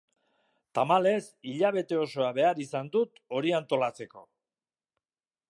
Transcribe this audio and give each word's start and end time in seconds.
Tamalez, 0.77 1.19
hilabete 1.51 1.99
osoa 2.05 2.31
behar 2.39 2.63
izan 2.65 2.91
dut 2.97 3.23
hori 3.39 3.55
antolatzeko. 3.61 4.27